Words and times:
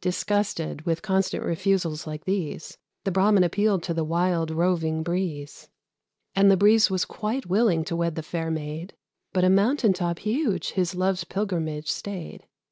Disgusted 0.00 0.82
with 0.86 1.02
constant 1.02 1.42
refusals 1.42 2.06
like 2.06 2.24
these, 2.24 2.78
The 3.02 3.10
Brahmin 3.10 3.42
appealed 3.42 3.82
to 3.82 3.94
the 3.94 4.04
wild, 4.04 4.52
roving 4.52 5.02
Breeze; 5.02 5.68
And 6.36 6.48
the 6.48 6.56
Breeze 6.56 6.88
was 6.88 7.04
quite 7.04 7.46
willing 7.46 7.84
to 7.86 7.96
wed 7.96 8.14
the 8.14 8.22
fair 8.22 8.48
Maid, 8.48 8.94
But 9.32 9.42
a 9.42 9.50
Mountain 9.50 9.94
Top 9.94 10.20
huge 10.20 10.70
his 10.74 10.94
love's 10.94 11.24
pilgrimage 11.24 11.90
stayed. 11.90 12.46